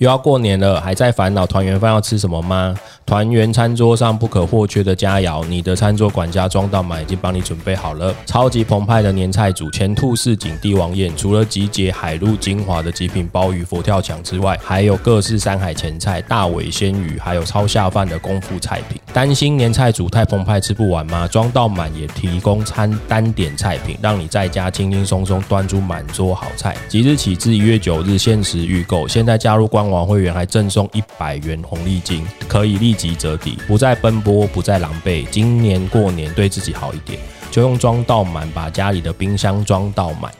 [0.00, 2.74] 又要过年了，还在烦恼团圆饭要吃什么吗？
[3.04, 18.98] 团圆餐桌上不可或缺的佳肴，你的餐桌管家庄道满已经帮你准备好了，超级澎湃的年菜组，前兔市景帝王宴，除了集结海陆精华的极品鲍鱼佛跳墙之外，还有各式山海前菜、大尾鲜鱼，还有超下饭的功夫菜品。
[19.12, 21.28] 担心年菜组太澎湃吃不完吗？
[21.30, 26.74] 庄道满也提供餐单点菜品，让你在家轻轻松松端出满桌好菜。
[26.88, 29.89] 即日起至一月九日限时预购，现在加入官。
[29.90, 35.26] 网会员还赠送一百元红利金，可以立即折抵，不再奔波，不再狼狈。
[35.30, 37.18] 今年过年对自己好一点，
[37.50, 40.32] 就用装到满，把家里的冰箱装到满。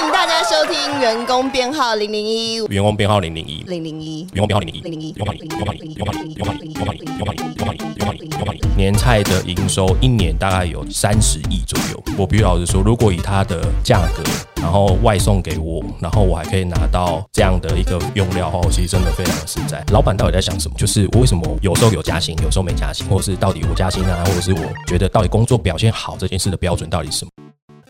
[0.00, 2.56] 迎大家收听员工编号零零一。
[2.68, 3.62] 员工编号零零一。
[3.66, 4.26] 零零一。
[4.32, 4.80] 员工编号零零一。
[4.80, 5.12] 零零一。
[5.12, 5.94] 员工编号零零一。
[5.94, 6.74] 员工编号零零一。
[6.74, 8.76] 员工编号零零一。
[8.76, 12.02] 年菜的营收一年大概有三十亿左右。
[12.16, 14.22] 我必须老实说，如果以它的价格，
[14.56, 19.84] 然后外送给我，然后我还可以拿到这样的一个用料的话，我其实真的非常的实在。
[19.92, 20.74] 老板到底在想什么？
[20.78, 27.30] 就是我为什么有时候有加薪，有时候没加薪，或者是到底我加薪啊，或者是我觉得到底工作表现好这件事的标准到底是什么？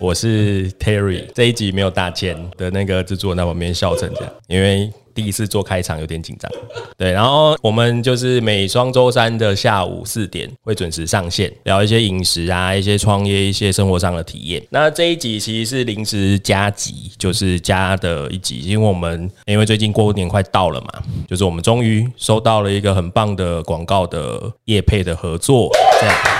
[0.00, 6.50] 我是 Terry，这一集没有大千的那个制作人在旁边笑成这样，因为第一次做开场有点紧张。
[6.96, 14.62] 对，然后我们就是每双周三的下午四点会准时上线，聊一些饮食啊、一些创业、一些生活上的体验。
[14.70, 20.88] 那这一集其实是临时加集，就是加的一集，因为我们因为最近过年快到了嘛，
[21.28, 26.39] 就是我们终于收到了一个很棒的广告的业配的合作，这样。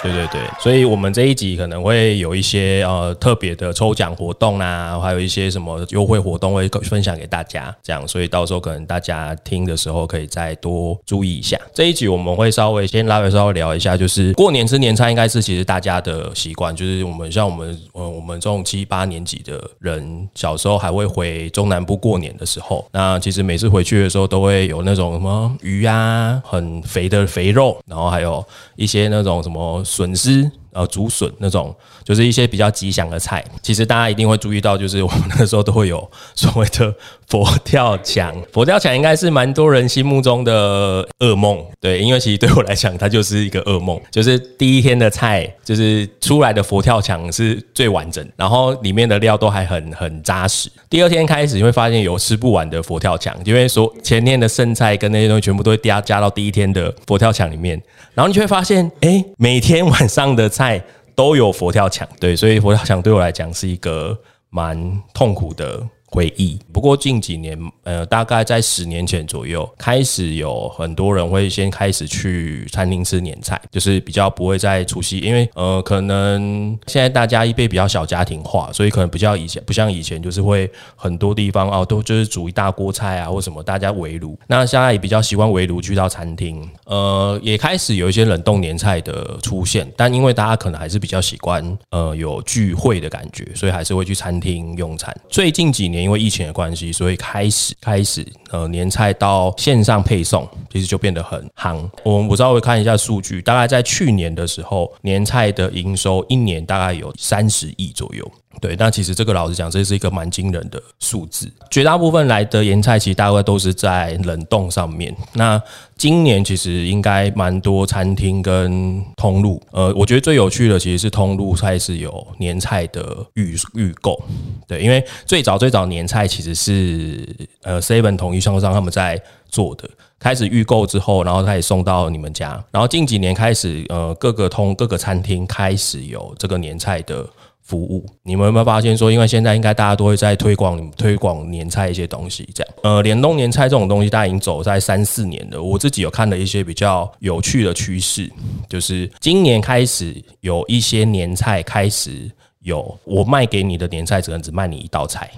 [0.00, 11.58] 对对对，所以我们这一集可能会有一些呃特别的抽奖活动啊，还有一些什么优惠活动会分享给大家，这样，所以到时候可能大家听的时候可以再多注意一下。
[11.74, 28.44] 这一集我们会稍微先拉回稍微聊一下，就是过年吃年菜应该是其实大家的习惯，就是我们像我们呃我们这种七八年级的人，小时候还会回中南部过年的时候，那其实每次回去的时候都会有那种什么鱼啊，很肥的肥肉，然后还有
[28.76, 29.84] 一些那种什么。
[29.88, 33.42] 笋丝，呃，竹笋那种，就是一些比较吉祥的菜。
[33.62, 36.94] 其实大家一定会注意到，就是我们那时候都会有所谓的
[37.28, 38.34] 佛跳墙。
[38.52, 44.00] 佛跳墙应该是蛮多人心目中的噩梦，对，因为其实对我来讲，它就是一个噩梦。
[44.10, 50.70] 就是第一天的菜，就是出来的佛跳墙是最完整，然后里面的料都还很很扎实。
[50.88, 57.80] 第二天开始，你会发现有吃不完的佛跳墙，因为说前天的剩菜跟那些东西全部都会加加到第一天的佛跳墙里面。
[58.14, 60.82] 然后你就会发现，哎，每天晚上的菜
[61.14, 64.18] 都有佛跳墙，对，所以佛跳墙对我来讲是一个
[64.50, 65.80] 蛮痛苦的。
[66.10, 66.58] 回忆。
[66.72, 84.38] 不过近几年，呃，大概在十年前左右，开始有很多人会先开始去餐厅吃年菜，就是比较不会再除夕，因为呃，可能现在大家一辈比较小家庭化，所以可能比较以前不像以前，就是会很多地方哦，都就是煮一大锅菜啊，或什么，大家围炉。
[84.46, 95.14] 那现在也比较习惯围炉去到餐厅，呃，也开始有一些冷冻年菜的出现，但因为大家可能还是比较习惯呃有聚会的感觉，所以还是会去餐厅用餐。
[95.28, 95.97] 最近几年。
[96.02, 101.88] 因为疫情的关系，所以开始开始呃年菜到线上配送，其实就变得很夯。
[102.04, 108.30] 我们我稍微看一下数据，大概在去年的时候，年菜的营收一年大概有三十亿左右。
[108.60, 111.50] 对，那其实这个老实讲，这是一个蛮惊人的数字。
[111.70, 115.14] 绝大部分来的盐菜，其实大概都是在冷冻上面。
[115.34, 115.60] 那
[115.96, 124.20] 今年其实应该蛮多餐厅跟通路，呃，我觉得最有趣的其实是通路菜是有年菜的预预购。
[124.66, 127.28] 对，因为最早最早年菜其实是
[127.62, 129.88] 呃 seven 统一商商他们在做的，
[130.18, 132.62] 开始预购之后，然后开始送到你们家。
[132.70, 137.24] 然后近几年开始，呃，各个通各个餐厅开始有这个年菜的。
[137.68, 145.62] 服务，你们有没有发现说，因为现在应该大家都会在推广推广年菜一些东西，这样，呃，联动年菜这种东西，大家已经走在三四年了。
[145.62, 148.32] 我自己有看了一些比较有趣的趋势，
[148.70, 152.30] 就是今年开始有一些年菜开始。
[152.68, 155.28] 有我卖给你的年菜，只能只卖你一道菜，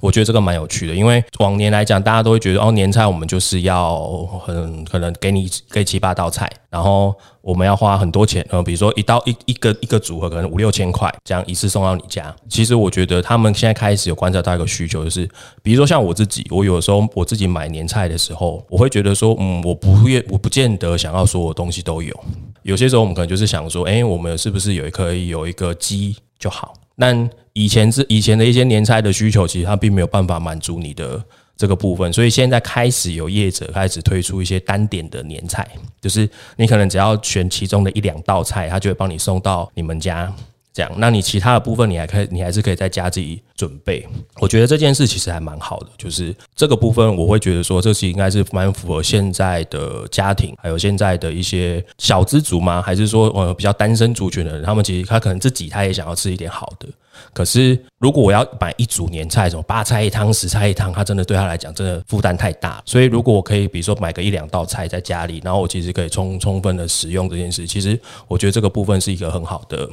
[0.00, 0.94] 我觉得这个蛮有趣的。
[0.94, 4.02] 因为往年来讲，大家都会觉得哦，年菜我们就是要
[4.44, 12.34] 很可能给你给七八道菜，然后我们要花很多钱，呃，比如说一道一一个一个组合可能五六千块，这样一次送到你家。
[12.48, 15.28] 其实我觉得他们现在开始有观察到一个需求，就是
[15.62, 22.14] 比如说像我自己，我有时候我自己买年菜的时候，我会觉得说，嗯，我不愿我不见得想要所有东西都有。
[22.62, 26.16] 有些时候我们可能就是想说，哎，我们是不是有可以有一个鸡？
[26.38, 26.74] 就好。
[26.98, 31.22] 但以前是以前的一些年菜的需求，其实它并没有办法满足你的
[31.56, 35.66] 这个部分，所以现在开始有业者开始推出一些单点的年菜，
[36.00, 40.32] 就是你可能只要选其中的一两道菜，他就会帮你送到你们家。
[40.76, 44.06] 这样，那你其他的部分你还可以，你还是可以在家自己准备。
[44.40, 52.82] 我觉得这件事其实还蛮好的，就是这个部分我会觉得说，这是应该是蛮符合现在的家庭，还有现在的一些小资族吗？
[52.82, 56.86] 还是说呃比较单身族群的人，他们其实他可能自己他也想要吃一点好的。
[57.32, 62.82] 可是，如果我要买一组年菜，什么八菜一汤、十菜一汤，他真的对他来讲，真的负担太大。
[62.84, 67.98] 所以，如果我可以，比如说买个一两道菜在家里，然后我其实可以充充分的使用这件事，其实
[68.28, 69.88] 我觉得这个部分是一个很好的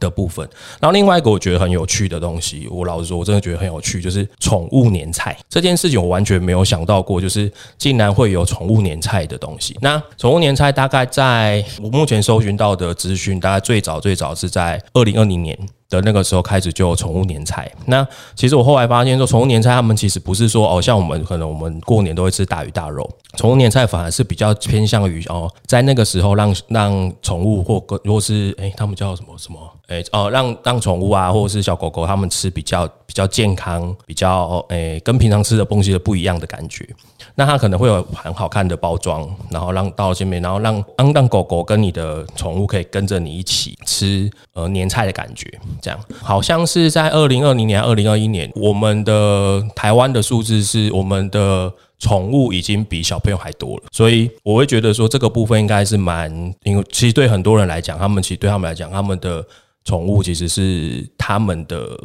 [0.00, 0.48] 的部分。
[0.80, 9.76] 然后，另外一个我觉得很有趣的东西，我老实说，我真的觉得很有趣，就是宠物年菜这件事情，我完全没有想到过，就是竟然会有宠物年菜的东西。
[9.80, 15.58] 那宠物年菜大概在我目前搜寻到的资讯，大概最早最早是在二零二零年。
[15.92, 29.58] 的那个时候开始就有宠物年菜，那其实我后来发现说，宠物年菜他们其实不是说哦，像我们可能我们过年都会吃大鱼大肉，宠物年菜反而是比较偏向于哦，在那个时候让让宠物或如果是哎他们叫什么什么
[29.88, 36.88] 哎哦让让宠物啊或者是小狗狗他们吃比较比较健康，比较哎跟平常吃的东西的不一样的感觉。
[37.34, 45.50] 那它可能会有很好看的包装，然后让到前面，然后让让让狗狗跟你的宠物可以跟着你一起吃呃年菜的感觉，
[45.80, 45.98] 这样。
[46.20, 56.30] 好像是在二零二零年、二零二一年，我们的台湾的数字是我们的宠物已经比小朋友还多了，所以我会觉得说这个部分应该是蛮，
[56.64, 59.44] 因为其实对很多人来讲，他们其实对他们来讲，他们的
[59.84, 61.98] 宠物其实是他们的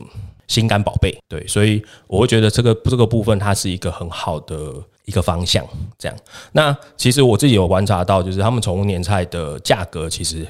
[0.47, 4.73] 心肝宝贝，对，所以我会觉得这个这个部分它是一个很好的。
[5.07, 5.65] 一个方向，
[5.97, 6.17] 这样。
[6.51, 10.45] 那其实我自己有观察到，就是他们宠物年菜的价格，其实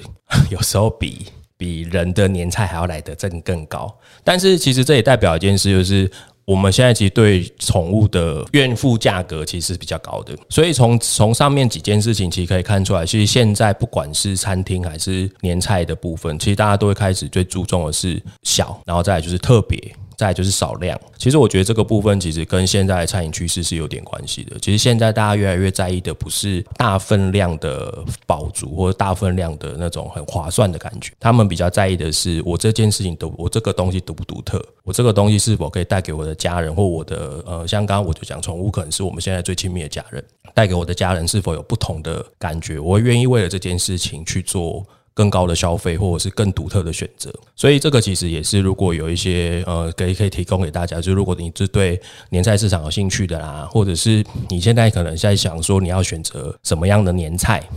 [0.49, 3.95] 有时候比比人的年菜还要来得更更高。
[4.23, 6.09] 但是其实这也代表一件事，就是
[6.47, 10.33] 我们现在其实对宠物的怨付价格其实是比较高的。
[10.47, 19.77] 所以从从上面几件事情，其实可以看出来，其实现在不管是餐厅还是年菜的部分，其实大家都会开始最注重的是小，然后再就是特别。
[20.17, 24.57] 再就是少量，其实我觉得这个部分其实跟现在的餐饮趋势是有点关系的。
[24.59, 40.23] 其实现在大家越来越在意的不是大分量的饱足或者大分量的那种很划算的感觉，他们比较在意的是我这件事情独，我这个东西独不独特，我这个东西是否可以带给我的家人或我的呃，像刚刚我就讲宠物可能是我们现在最亲密的家人，
[40.55, 44.83] 带给我的家人是否有不同的感觉，我愿意为了这件事情去做。
[45.17, 51.99] 更高的消费，或者是更独特的选择，所以这个其实也是，如果有一些呃，可以可以提供给大家，就如果你是对
[52.29, 57.67] 年菜市场有兴趣的啦，或者是你现在可能在想说你要选择什么样的年菜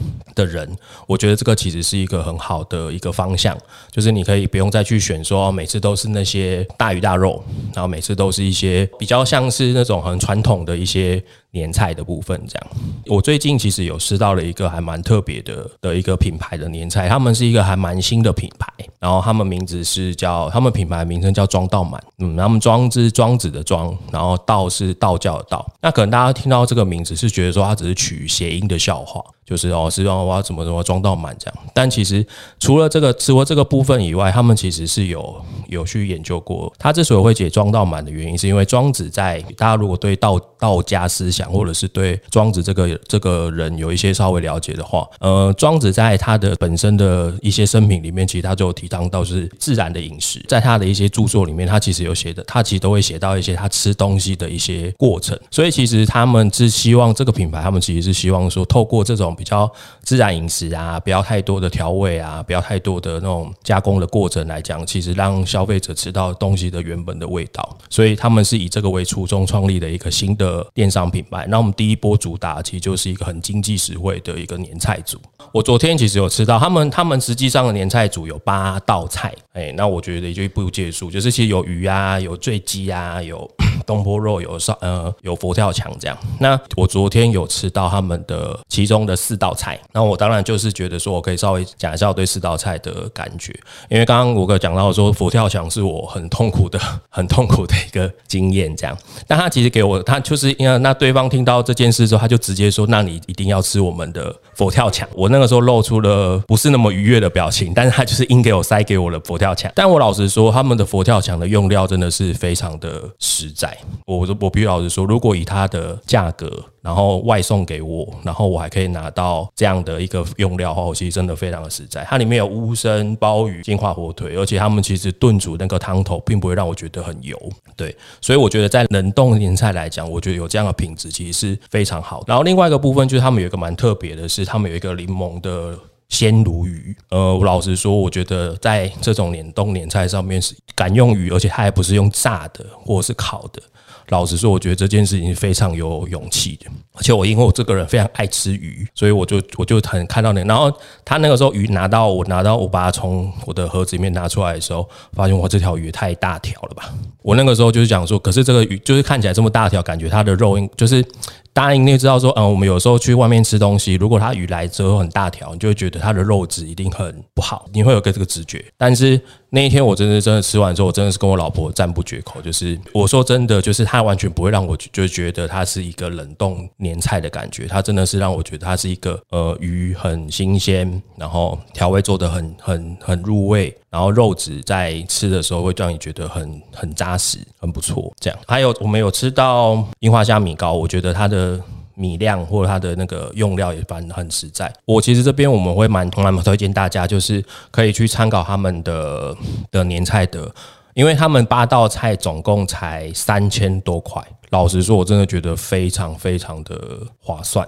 [0.41, 0.77] 的人，
[1.07, 3.57] 我觉得这个其实是一个很好的一个方向，
[3.91, 7.43] 就是你可以不用再去选说每次都是那些大鱼大肉，
[7.75, 11.23] 然后每次都是一些比较像是那种很传统的一些。
[11.53, 12.67] 年菜的部分，这样，
[13.07, 29.21] 我最近其实有吃到了一个还蛮特别的的一个品牌的年菜，他们是一个还蛮新的品牌，然后他们名字是叫，他们品牌名称叫庄道满，嗯，他们庄是庄子的庄，然后道是道教的道，那可能大家听到这个名字是觉得说它只是取谐音的笑话。
[29.51, 32.25] 就是哦，是让我要怎么怎么装到满这样，但其实
[32.61, 59.37] 除了这个除了这个部分以外，他们其实是有有去研究过，他之所以会解装到满的原因，是因为庄子在大家如果对道道家思想或者是对庄子这个这个人有一些稍微了解的话，呃，庄子在他的本身的一些生平里面，其实他就提倡到是自然的饮食，在他的一些著作里面，他其实有写的，他其实都会写到一些他吃东西的一些过程，所以其实他们是希望这个品牌，他们其实是希望说透过这种。
[59.41, 59.71] 比较
[60.03, 67.79] 自然饮食啊，不要太多的调味啊，不要太多的那种加工的过程来讲，其实让消费者吃到东西的原本的味道。
[67.89, 71.47] 所以他们是以这个为初衷创立的一个新的电商品牌。
[71.49, 75.19] 那我们第一波主打其实就是一个很经济实惠的一个年菜组。
[75.53, 83.51] 我昨天其实有吃到他们，他们实际上的年菜组有八道菜，哎，那我觉得也就不结束，就是其实有鱼啊，有醉鸡啊，有
[83.87, 86.19] 东坡肉，有烧呃有佛跳墙这样。
[86.39, 89.17] 那我昨天有吃到他们的其中的。
[89.31, 93.55] 四道菜，那我当然就是觉得说，我可以稍微讲一下我对四道菜的感觉，
[93.89, 98.99] 因为刚刚我哥讲到说佛跳墙是我很痛苦的、很痛苦的一个经验，这样。
[99.29, 109.71] 但他其实给我，他就是因为那对方听到这件事之后，他就直接说：“那你一定要吃我们的佛跳墙。”我那个时候露出了不是那么愉悦的表情，但是他就是硬给我塞给我的佛跳墙。
[109.77, 113.79] 但我老实说，他们的佛跳墙的用料真的是非常的实在。
[114.07, 116.51] 我我必须老实说，如果以它的价格。
[116.83, 122.05] 然后外送给我，然后我还可以拿到这样的一个用料的话，我其实真的非常的实在。
[122.05, 127.39] 它里面有乌参、鲍鱼、金华火腿，而且他们其实炖煮那个汤头并不会让我觉得很油。
[127.77, 132.25] 对，所以我觉得在冷冻年菜来讲，我觉得有这样的品质其实是非常好。
[132.27, 135.79] 然后另外一个部分就是他们有一个蛮特别的是，他们有一个柠檬的。
[136.11, 136.93] 鲜鲈鱼。
[137.11, 143.63] 呃，我老实说，我觉得在这种年冻年菜上面是敢用鱼，而且它还不是用炸的或者是烤的。
[144.11, 146.67] 老实说，我觉得这件事情非常有勇气的。
[146.93, 150.45] 而且我因为我这个人非常爱吃鱼，所以我就我就很看到那。
[150.45, 150.71] 然后
[151.05, 156.93] 他那个时候鱼拿到我拿到我把它从我的盒子里面拿出来的时候，发现我这条鱼太大条了吧？
[157.23, 161.05] 我那个时候就是讲说，可是这个鱼就是看起来这么大条，感觉它的肉应就是。
[161.53, 168.65] 大家应该知道说，嗯，我们有时候去外面吃东西，如果它鱼来之后很大条，你就会觉得它的肉质一定很不好，你会有个这个直觉。
[168.77, 183.75] 但是那一天我真的真的吃完之后，我真的是跟我老婆赞不绝口，就是我说真的，就是它完全不会让我就觉得它是一个冷冻年菜的感觉，它真的是让我觉得它是一个呃鱼很新鲜，然后调味做的很很很入味。
[183.91, 188.09] 然后肉质在吃的时候会让你觉得很很扎实，很不错。
[188.21, 191.61] 这样还有我们有吃到樱花虾米糕，我觉得它的的
[191.95, 194.73] 米量或者它的那个用料也反很实在。
[194.85, 199.37] 我其实这边我们会蛮蛮推荐大家，就是可以去参考他们的
[199.71, 200.53] 的年菜的，
[200.95, 204.23] 因为他们八道菜总共才三千多块。
[204.51, 207.67] 老实说，我真的觉得非常非常的划算。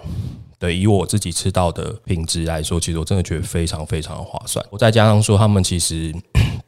[0.58, 4.64] 对，以我自己吃到的品质来说，其实我真的觉得非常非常的划算。
[4.70, 6.12] 我再加上说，他们其实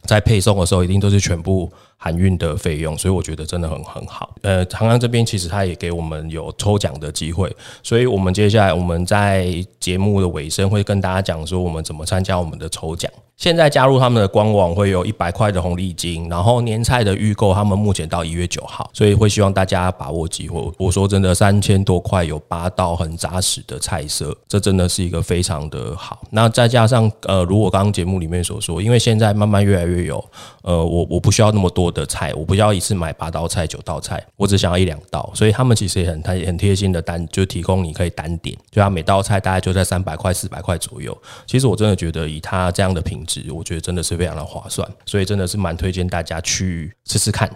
[0.06, 4.34] 在配送的时候，一定都是全部含运的费用，所以我觉得真的很很好。
[4.42, 13.10] 呃，长安这边其实他也给我们有抽奖的机会，所以我们接下来我们在节目的尾声会跟大家讲说，我们怎么参加我们的抽奖。
[13.36, 20.72] 现在加入他们的官网会有一百块的红利金，然后年菜的预购，他们目前到一月九号，所以会希望大家把握机会。
[20.78, 26.22] 我说真的，三千多块有八道很扎实的菜色，这真的是一个非常的好。
[26.30, 30.24] 那再加上呃，如果刚刚节目里面所说，因为现在慢慢越来越有
[30.62, 41.16] 呃，我我不需要那么多的菜，我不要一次买八道菜九道菜，我只想要一两道，所以他们其实也很很很贴心的单，就提供你可以单点，就他每道菜大概就在三百块四百块左右。
[41.46, 43.23] 其实我真的觉得以他这样的品。
[43.26, 47.50] 值我觉得真的是非常的划算，所以真的是蛮推荐大家去试试看。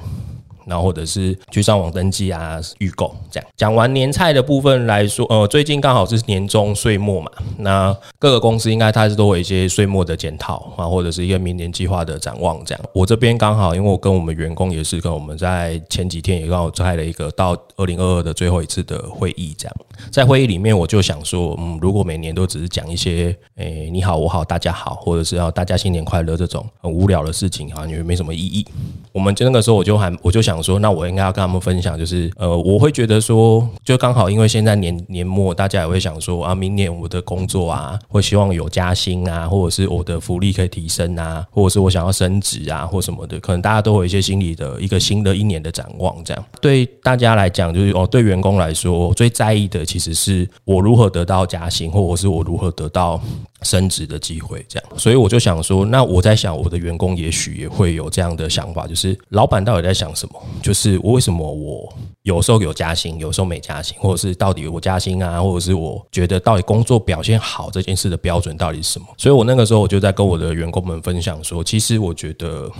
[0.68, 3.48] 然后或者是去上网登记啊，预购这样。
[3.56, 12.84] 讲完年菜的部分来说，呃，最近刚好是年终岁末嘛，那各个公司应该它是都有一些岁末的检讨啊，或者是一个明年计划的展望这样。
[12.92, 19.76] 我这边刚好，因为我跟我们员工也是跟我们在前几天也刚好开了一个到 二零二二的最后一次的会议这样。
[20.10, 28.66] 在会议里面，我就想说，嗯，如果每年都只是讲一些，诶，你好，我好，大家好，或者是要大家新年快乐这种很无聊的事情啊，因为没什么意义。
[29.12, 30.57] 我们就那个时候我就喊，我就想。
[30.62, 46.14] 说那我应该要跟他们分享，就是呃，我会觉得说，就刚好因为现在年年末，大家也会想说啊，明年我的工作啊，会希望有加薪啊，或者是我的福利可以提升啊，或者是我想要升职啊，或什么的，可能大家都有一些心理的一个新的一年的展望。
[46.24, 53.20] 这样对大家来讲，就是哦，对员工来说，最在意的其实是我如何得到加薪，或者是我如何得到。
[53.62, 60.40] 升职的机会，这样，所以我就想说，那我在想，我的员工也许也会有这样的想法，就是老板到底在想什么？
[60.62, 61.92] 就是我为什么我
[62.28, 69.06] 有时候有加薪，有时候没加薪，或者是到底我加薪啊，或者是我觉得到底工作表现好这件事的标准到底是什么？
[69.16, 72.70] 所以我那个时候我就在跟我的员工们分享说，其实我觉得。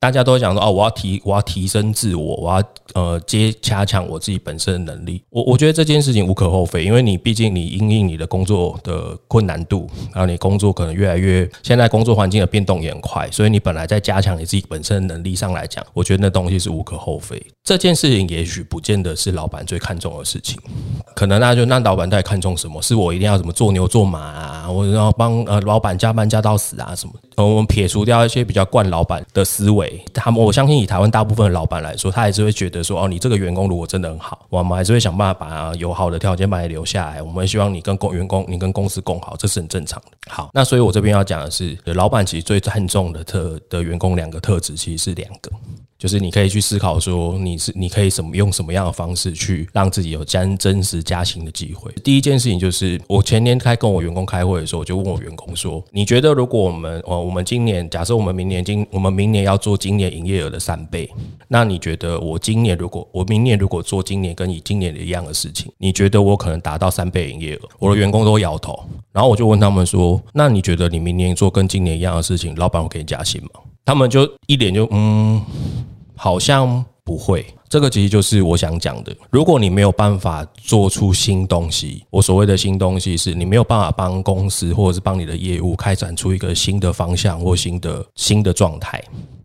[0.00, 5.22] 大家都讲说哦，我要提，我要提升自我，我要呃接加强我自己本身的能力。
[5.30, 17.42] 我我觉得这件事情无可厚非，因为你毕竟你因应你的工作的困难度，然后你工作可能越来越，现在工作环境的变动也很快，所以你本来在加强你自己本身的能力上来讲，我觉得那东西是无可厚非。
[17.62, 20.58] 这件事情也许不见得是老板最看重的事情，
[21.14, 22.80] 可能那就那老板在看重什么？
[22.82, 24.70] 是我一定要怎么做牛做马啊？
[24.70, 27.14] 我要帮呃老板加班加到死啊什么？
[27.36, 30.02] 我们撇除掉一些比较惯老板的思维。
[30.12, 37.20] 他们我相信以台湾大部分的老板来说，他还是会觉得说，哦，你这个员工如果真的很好，我们还是会想办法把有好的条件把你留下来。
[37.22, 40.16] 我们希望你跟公员工，你跟公司共好，这是很正常的。
[40.28, 45.50] 好，那所以我这边要讲的是，老板其实最看重的特的员工两个特质，其实是两个。
[46.04, 51.90] 就是你可以去思考说，你是你可以什么用什么样的方式去让自己有真真实加薪的机会。
[52.04, 61.10] 第一件事情就是，我前天开跟我员工开会的时候，我就问我员工说，你觉得如果我们呃我们今年假设我们明年今我们明年要做今年营业额的三倍，
[61.48, 67.60] 那你觉得我今年如果我明年如果做今年跟你今年的一样的事情，你觉得我可能达到三倍营业额？
[67.78, 68.78] 我的员工都摇头，
[69.10, 73.48] 然后我就问他们说，那你觉得你明年做跟今年一样的事情，老板会给你加薪吗？
[73.86, 75.40] 他们就一脸就嗯。
[76.16, 79.14] 好像不会，这个其实就是我想讲的。
[79.30, 89.02] 如果你没有办法做出新东西，我所谓的新东西是你没有办法帮公司或者是帮你的业务开展出一个新的方向或新的新的状态。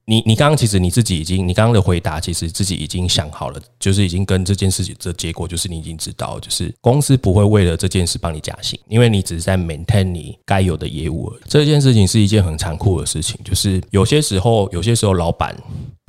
[0.10, 11.42] 你你刚刚其实你自己已经，你刚刚的回答其实自己已经想好了，就是已经跟这件事情的结果，就是你已经知道，就是公司不会为了这件事帮你加薪，因为你只是在 maintain 你该有的业务而已。
[11.48, 15.56] 这件事情是一件很残酷的事情，就是有些时候，有些时候老板。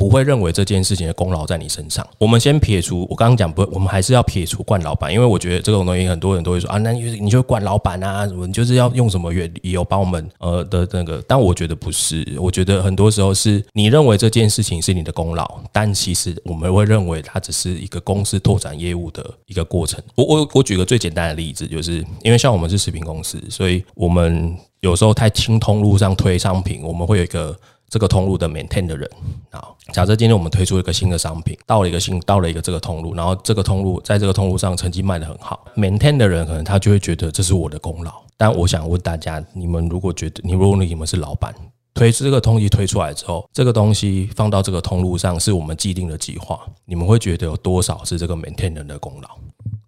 [0.01, 2.09] 不会认为这件事情的功劳在你身上。
[2.17, 11.23] 我们先撇除，我刚刚讲不，我们还是要撇除惯老板，因为我觉得这种东西很多人都会说啊，那你你就惯老板啊，什么就是要用什么原理由帮我们呃的那个。
[11.29, 20.03] 但我觉得不是，我觉得很多时候是你认为这件事情是你的功劳，但其实我们会认为它只是一个公司拓展业务的一个过程。
[20.15, 27.55] 我我我举个最简单的例子，就是因为像我们是食品公司，所以我们有时候在轻通路上推商品，我们会有一个。
[27.93, 29.11] 这个通路的 maintain 的人，
[29.51, 38.13] 好，假设今天我们推出一个新的商品，到了一个新，到了一个这个通路，然后这个通路在这个通路上成绩卖得很好，maintain 的人可能他就会觉得这是我的功劳。
[38.37, 41.53] 但我想问大家，你们如果觉得你如果你们是老板，
[41.95, 49.29] 推出这个东西推出来之后，这个东西放到这个通路上是我们既定的计划，你们会觉得有多少是这个 maintain 人的功劳？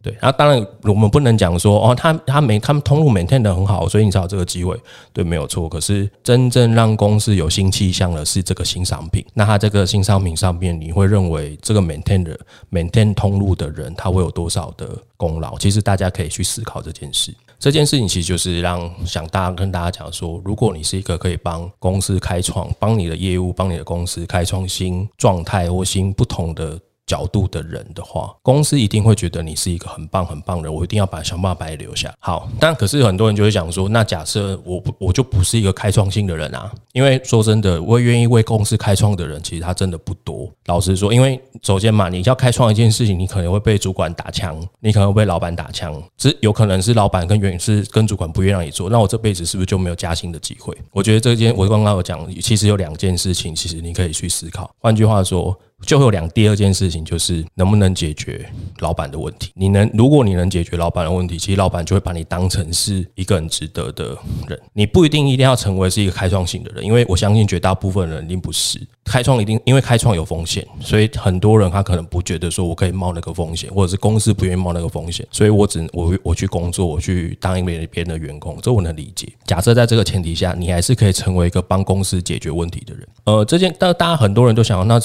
[0.02, 4.76] 对，那当然我们不能讲说哦，他他没他们通路 maintain 的很好，所以你才有这个机会，
[5.12, 5.68] 对，没有错。
[5.68, 12.36] 可是真正让公司有新气象的是这个新商品，那他这个新商品上面，你会认为这个 maintain 的
[12.72, 15.56] maintain 通路的人，他会有多少的功劳？
[15.58, 17.32] 其实大家可以去思考这件事。
[17.60, 26.76] 这件事情其实就是让想大家跟大家讲说，如果你是一个可以帮公司开创、帮你的业务、帮你的公司开创新状态或新不同的。
[27.12, 32.10] 角度的人的话，公司一定会觉得你是一个很棒很棒的人，我一定要把想办法把你留下。
[32.18, 40.50] 好，但可是很多人就会讲说，那假设我我就不是一个开创性的人啊，因为说真的，我愿意为公司开创的人，其实他真的不多。
[40.64, 50.74] 老实说，因为首先嘛，你要开创一件事情，你可能会被主管打枪，你可能会被老板打枪，这有可能是老板跟原是跟主管不愿意让你做，那我这辈子是不是就没有加薪的机会？
[50.92, 54.74] 我觉得这件我刚刚有讲，其实有两件事情，其实你可以去思考。
[54.78, 55.54] 换句话说。
[55.84, 58.48] 就会有两第二件事情，就是能不能解决
[58.78, 59.50] 老板的问题。
[59.54, 64.16] 你能，如果你能解决老板的问题，其实老板就会把你当成是一个很值得的
[64.48, 64.58] 人。
[64.72, 79.30] 你不一定一定要成为是一个开创性的人，因为我相信绝大部分人一定不是开创，一定因为开创有风险，所以很多人他可能不觉得说我可以冒那个风险，或者是公司不愿意冒那个风险，所以我只我我去工作，我去当一名别人的员工，这我能理解。
[79.44, 83.06] 假设在这个前提下，你还是可以成为一个帮公司解决问题的人。
[83.24, 85.00] 呃，这件但大家很多人都想要，那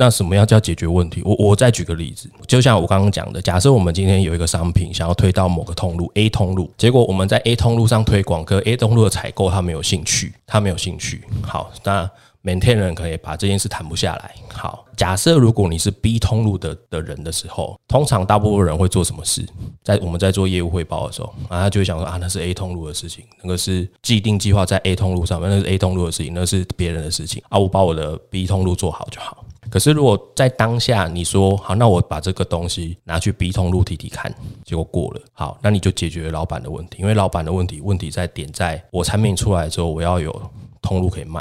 [0.00, 1.20] 那什么样叫解决问题？
[1.26, 11.22] 我我再举个例子，就像我刚刚讲的，假设我们今天有一个商品想要推到某个通路 A 通路，结果我们在 A 通路上推广，可 A 通路的采购他没有兴趣，他没有兴趣。
[11.42, 12.10] 好，那
[12.42, 14.34] maintain 人可以把这件事谈不下来。
[14.48, 19.46] 好，假设如果你是 B 通路的的人的时候，通常大部分人会做什么事？
[19.84, 29.44] 在我们在做业务汇报的时候，啊，他就想说啊，那是 A 通路的事情，那个是既定计划在 A 通路上面，那是 A 通路的事情，那是别人的事情啊，我把我的 B 通路做好就好。
[29.68, 36.98] 可是，如果在当下你说好，那我把这个东西拿去 B 通路提提看，结果过了，好，那你就解决老板的问题。
[37.00, 40.34] 因为老板的问题，问题在点在我产品出来之后，我要有
[40.80, 41.40] 通路可以卖，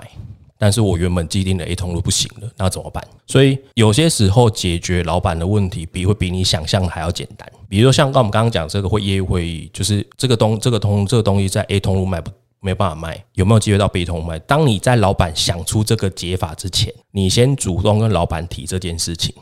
[0.58, 3.04] 但是我原本既定的 A 通路不行了，那怎么办？
[3.26, 7.50] 所以有些时候解决老板的问题，比会比你想象的还要简单。
[7.68, 12.30] 比如说像刚我们刚刚讲这个会业务会议，就是这个东这个通这个东西在 A 通路卖不。
[12.62, 14.38] 没有办法卖，有没有机会到 B 通卖？
[14.40, 19.34] 当你在老板想出这个解法之前，你先主动跟老板提这件事情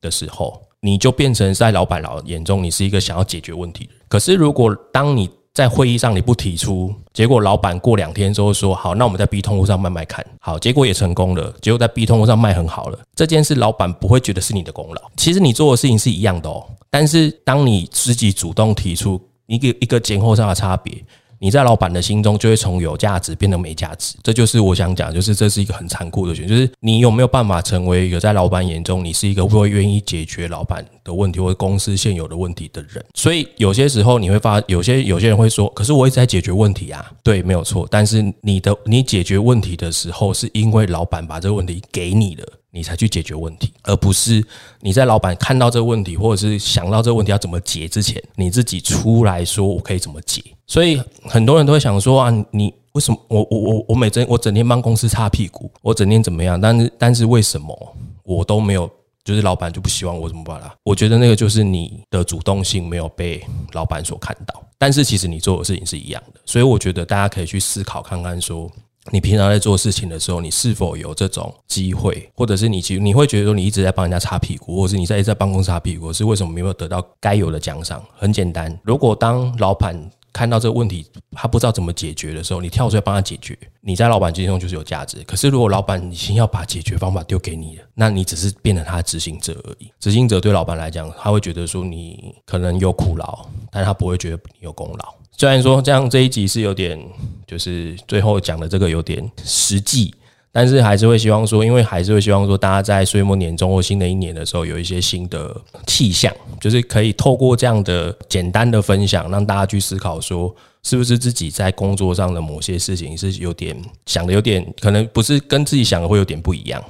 [0.00, 3.88] 的时候，你就变成在老板老眼中，你是一个想要解决问题。
[4.08, 12.98] 可是如果当你在会议上你不提出，结果老板过两天之后说好，那我们在 B 通路上卖卖看好，结果也成功了，结果在 B 通路上卖很好了。
[13.14, 16.64] 这件事老板不会觉得是你的功劳，其实你做的事情是一样的哦。
[16.90, 21.02] 但是当你自己主动提出一个一个前后上的差别。
[21.38, 33.04] 你在老板的心中就会从有价值变得没价值，这就是我想讲，就是这是一个很残酷的选，就是你有没有办法成为一个在老板眼中你是一个会愿意解决老板的问题或者公司现有的问题的人。
[33.14, 37.86] 所以有些时候你会发，有些有些人会说，可是我一直在解决问题啊，对，没有错。
[37.90, 42.46] 但是你的你解决问题的时候，是因为老板把这个问题给你的。
[42.70, 44.44] 你才去解决问题，而不是
[44.80, 50.42] 你在老板看到这个问题，或者是想到这个问题要怎么解之前，你自己出来说我可以怎么解。
[50.66, 56.60] 所以很多人都会想说啊，你为什么我我我我每整我整天帮公司擦屁股，我整天怎么样？
[56.60, 58.90] 但是但是为什么我都没有？
[59.24, 60.74] 就是老板就不希望我怎么办啦？
[60.84, 64.62] 我觉得那个就是你的主动性没有被老板所看到。
[64.78, 68.70] 但是其实你做的事情是一样的，所以我觉得大家可以去思考看看说。
[69.10, 78.02] 你平常在做事情的时候，你是否有这种机会，或者是你其实你会觉得说你一直在帮人家擦屁股，或者是你在在办公室擦屁股，是为什么没有得到该有的奖赏？
[78.16, 80.10] 很简单，如果当老板。
[80.30, 85.24] 看到这个问题，他不知道怎么解决的时候，你跳出来帮他解决，你在老板心中就是有价值。
[85.24, 89.90] 可是如果老板已经要把解决方法丢给你了，那你只是变成他的执行者而已。
[89.98, 95.14] 执行者对老板来讲，他会觉得说你可能有苦劳，但他不会觉得你有功劳。
[95.38, 97.00] 虽然说这样这一集是有点，
[97.46, 100.12] 就是最后讲的这个有点实际。
[100.50, 105.54] 但是还是会希望说，因为还是会希望说，大家在岁末年终或新的一年的时候，有一些新的
[105.86, 110.54] 气象，就是可以透过这样的简单的分享，让大家去思考说。
[110.84, 116.82] 是不是自己在工作上的某些事情是有点想的有点可能不是跟自己想的会有点不一样？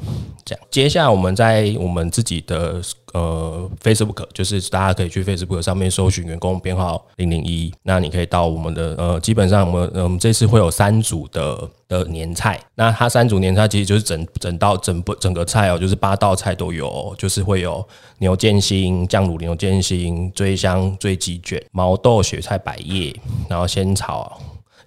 [0.45, 2.81] 这样，接下来我们在我们自己的
[3.15, 17.85] 呃 Facebook，就是大家可以去 Facebook 上面搜寻员工编号零零一，那你可以到我们的呃，基本上我们我们这次会有三组的的年菜，那它三组年菜其实就是整整道整不整个菜哦，就是八道菜都有，就是会有
[18.19, 23.13] 牛腱心、酱卤牛腱心、追香醉鸡卷、毛豆雪菜百叶，
[23.49, 23.89] 然后先。
[23.89, 24.39] 仙草、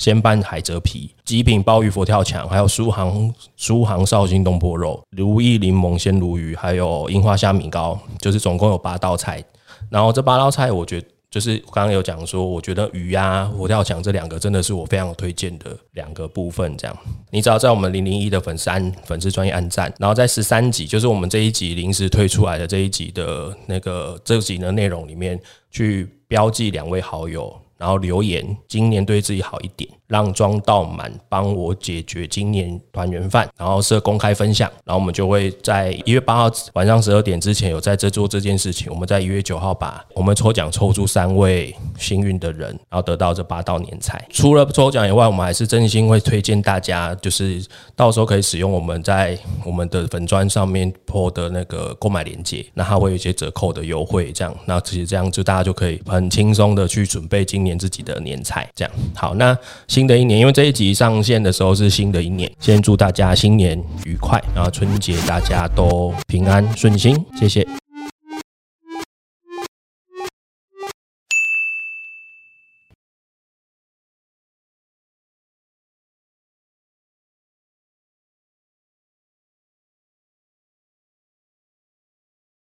[0.02, 9.46] 鲜拌海蜇皮、极品鲍鱼佛跳墙，还有苏杭苏杭绍兴东坡肉、如意柠檬鲜鲈鱼，还有樱花虾米糕，就是总共有八道菜。
[9.92, 16.76] 然后这八道菜，我觉得就是刚刚有讲说，我觉得鱼呀、佛跳墙这两个真的是我非常推荐的两个部分。
[16.78, 16.98] 这样，
[17.30, 27.56] 你只要在我们零零一的粉丝按粉丝专业按赞，然后在十三集，就是我们这一集临时推出来的这一集的那个这集的内容里面去标记两位好友。
[27.82, 29.90] 然后留言，今年对自己好一点。
[30.12, 38.92] 让装到满，帮我解决今年团圆饭，然后设公开分享，然后我们就会在一月八号晚上十二点之前有在这做这件事情。
[38.92, 44.22] 我们在一月九号把我们抽奖抽出三位幸运的人，然后得到这八道年菜。
[44.30, 54.34] 除了抽奖以外，我们还是真心会推荐大家，就是到时候可以使用我们在我们的粉砖上面铺的那个购买链接，那它会有一些折扣的优惠。
[54.34, 58.70] 这样，那其实这样就大家就可以很轻松的去准备今年自己的年菜。
[58.76, 60.01] 这样好，那新。
[60.02, 67.81] 新的一年，因为这一集上线的时候是新的一年，先祝大家新年愉快，然后春节大家都平安顺心，谢谢。